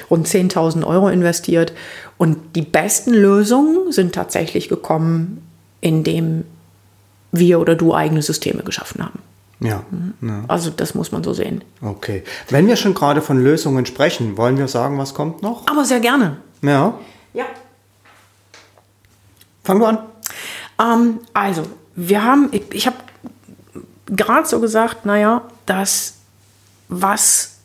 [0.10, 1.74] rund 10.000 Euro investiert.
[2.18, 5.43] Und die besten Lösungen sind tatsächlich gekommen,
[5.84, 6.46] indem
[7.34, 9.20] wir oder du eigene Systeme geschaffen haben.
[9.60, 10.14] Ja, mhm.
[10.22, 10.44] ja.
[10.48, 11.64] Also das muss man so sehen.
[11.82, 12.24] Okay.
[12.50, 15.68] Wenn wir schon gerade von Lösungen sprechen, wollen wir sagen, was kommt noch?
[15.68, 16.38] Aber sehr gerne.
[16.62, 16.98] Ja.
[17.34, 17.46] Ja.
[19.64, 19.98] Fang du an.
[20.80, 21.64] Ähm, also,
[21.96, 22.98] wir haben, ich, ich habe
[24.08, 26.16] gerade so gesagt, naja, das,
[26.88, 27.58] was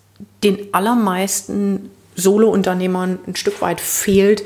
[0.42, 4.44] den allermeisten Solo-Unternehmern ein Stück weit fehlt,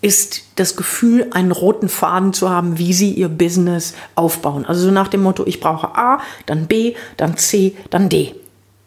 [0.00, 4.64] ist das Gefühl, einen roten Faden zu haben, wie sie ihr Business aufbauen.
[4.64, 8.34] Also so nach dem Motto, ich brauche A, dann B, dann C, dann D.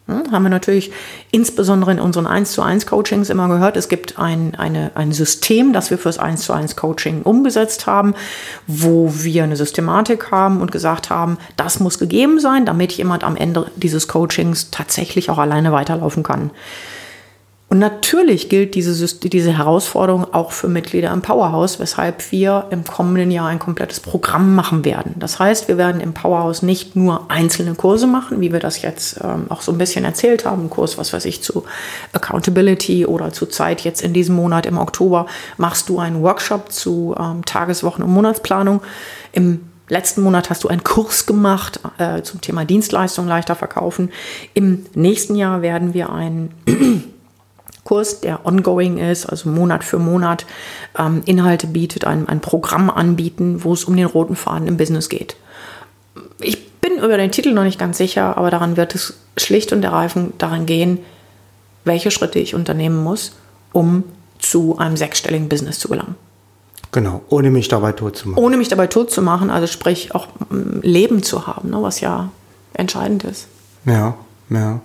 [0.07, 0.91] Hm, haben wir natürlich
[1.31, 3.77] insbesondere in unseren 1 zu 1 Coachings immer gehört.
[3.77, 8.15] Es gibt ein, eine, ein System, das wir fürs 1 zu 1 Coaching umgesetzt haben,
[8.67, 13.35] wo wir eine Systematik haben und gesagt haben, das muss gegeben sein, damit jemand am
[13.35, 16.51] Ende dieses Coachings tatsächlich auch alleine weiterlaufen kann.
[17.71, 23.31] Und natürlich gilt diese, diese Herausforderung auch für Mitglieder im Powerhouse, weshalb wir im kommenden
[23.31, 25.15] Jahr ein komplettes Programm machen werden.
[25.17, 29.21] Das heißt, wir werden im Powerhouse nicht nur einzelne Kurse machen, wie wir das jetzt
[29.23, 30.69] ähm, auch so ein bisschen erzählt haben.
[30.69, 31.63] Kurs, was weiß ich, zu
[32.11, 37.15] Accountability oder zu Zeit jetzt in diesem Monat im Oktober machst du einen Workshop zu
[37.17, 38.81] ähm, Tageswochen- und Monatsplanung.
[39.31, 44.11] Im letzten Monat hast du einen Kurs gemacht äh, zum Thema Dienstleistung leichter verkaufen.
[44.53, 46.53] Im nächsten Jahr werden wir einen
[47.91, 50.45] Kurs, der ongoing ist, also Monat für Monat
[50.97, 55.09] ähm, Inhalte bietet, ein, ein Programm anbieten, wo es um den roten Faden im Business
[55.09, 55.35] geht.
[56.39, 59.83] Ich bin über den Titel noch nicht ganz sicher, aber daran wird es schlicht und
[59.83, 60.99] ergreifend daran gehen,
[61.83, 63.33] welche Schritte ich unternehmen muss,
[63.73, 64.05] um
[64.39, 66.15] zu einem sechsstelligen Business zu gelangen.
[66.93, 68.41] Genau, ohne mich dabei tot zu machen.
[68.41, 71.99] Ohne mich dabei tot zu machen, also sprich auch mm, Leben zu haben, ne, was
[71.99, 72.29] ja
[72.73, 73.47] entscheidend ist.
[73.85, 74.15] Ja,
[74.49, 74.79] ja.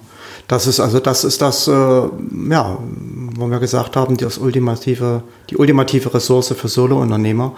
[0.49, 2.79] Das ist also das ist das, äh, ja,
[3.37, 7.53] wo wir gesagt haben, das ultimative, die ultimative Ressource für Solo-Unternehmer.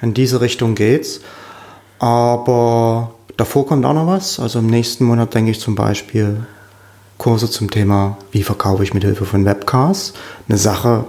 [0.00, 1.20] In diese Richtung geht's.
[1.98, 4.38] Aber davor kommt auch noch was.
[4.38, 6.46] Also im nächsten Monat denke ich zum Beispiel
[7.18, 10.12] Kurse zum Thema, wie verkaufe ich mit Hilfe von Webcasts.
[10.48, 11.04] Eine Sache,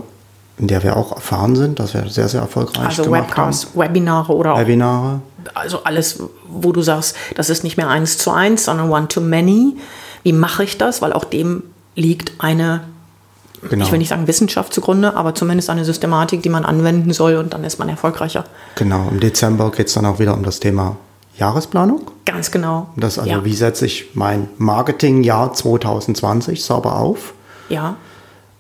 [0.58, 3.80] in der wir auch erfahren sind, dass wir sehr, sehr erfolgreich also gemacht Webcasts, haben.
[3.80, 5.22] Webinare oder auch Webinare.
[5.54, 9.22] Also alles, wo du sagst, das ist nicht mehr eins zu eins, sondern one to
[9.22, 9.78] many.
[10.24, 11.02] Wie mache ich das?
[11.02, 11.64] Weil auch dem
[11.96, 12.82] liegt eine,
[13.62, 13.86] genau.
[13.86, 17.54] ich will nicht sagen Wissenschaft zugrunde, aber zumindest eine Systematik, die man anwenden soll und
[17.54, 18.46] dann ist man erfolgreicher.
[18.76, 20.98] Genau, im Dezember geht es dann auch wieder um das Thema
[21.38, 22.12] Jahresplanung.
[22.26, 22.90] Ganz genau.
[22.96, 23.46] Das also, ja.
[23.46, 27.34] wie setze ich mein Marketingjahr 2020 sauber auf?
[27.70, 27.96] Ja.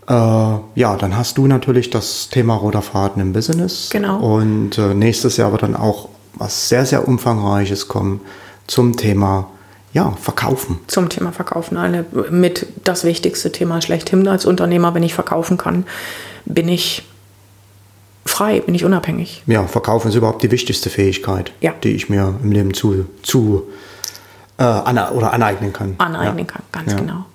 [0.07, 3.89] Äh, ja, dann hast du natürlich das Thema roter Faden im Business.
[3.91, 4.17] Genau.
[4.19, 8.21] Und äh, nächstes Jahr wird dann auch was sehr, sehr Umfangreiches kommen
[8.65, 9.47] zum Thema
[9.93, 10.79] ja, verkaufen.
[10.87, 11.77] Zum Thema Verkaufen.
[11.77, 15.85] Eine, mit das wichtigste Thema schlechthin als Unternehmer, wenn ich verkaufen kann,
[16.45, 17.03] bin ich
[18.25, 19.43] frei, bin ich unabhängig.
[19.47, 21.73] Ja, verkaufen ist überhaupt die wichtigste Fähigkeit, ja.
[21.83, 23.63] die ich mir im Leben zu, zu
[24.57, 25.95] äh, ana oder aneignen kann.
[25.97, 26.45] Aneignen ja.
[26.45, 26.97] kann, ganz ja.
[26.97, 27.25] genau.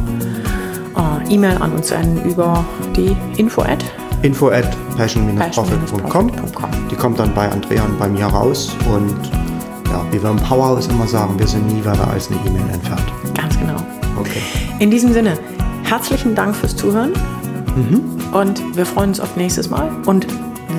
[0.95, 2.63] äh, E-Mail an uns senden über
[2.95, 3.83] die Info-Ad
[4.21, 6.31] info at passion-profit.com.
[6.89, 9.31] Die kommt dann bei Andrea und bei mir raus und
[9.89, 13.03] ja, wie wir im Powerhouse immer sagen, wir sind nie weiter als eine E-Mail entfernt.
[13.35, 13.77] Ganz genau.
[14.19, 14.41] Okay.
[14.79, 15.37] In diesem Sinne,
[15.83, 17.13] herzlichen Dank fürs Zuhören
[17.75, 18.33] mhm.
[18.33, 20.27] und wir freuen uns auf nächstes Mal und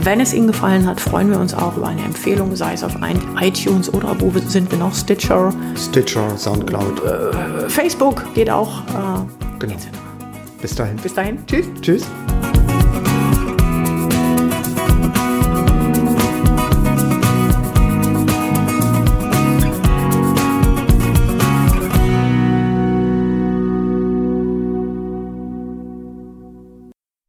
[0.03, 2.93] wenn es Ihnen gefallen hat, freuen wir uns auch über eine Empfehlung, sei es auf
[3.41, 4.95] iTunes oder wo sind wir noch?
[4.95, 5.53] Stitcher.
[5.77, 7.03] Stitcher, Soundcloud.
[7.05, 8.81] Äh, Facebook geht auch.
[8.89, 9.75] Äh, genau.
[10.61, 10.97] Bis dahin.
[10.97, 11.39] Bis dahin.
[11.47, 11.67] Tschüss.
[11.81, 12.07] Tschüss.